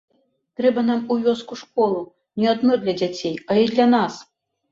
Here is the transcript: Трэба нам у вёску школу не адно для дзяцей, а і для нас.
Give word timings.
Трэба 0.59 0.83
нам 0.85 1.01
у 1.15 1.17
вёску 1.25 1.57
школу 1.63 2.01
не 2.43 2.49
адно 2.53 2.77
для 2.85 2.97
дзяцей, 3.01 3.35
а 3.49 3.59
і 3.65 3.67
для 3.75 3.87
нас. 3.95 4.13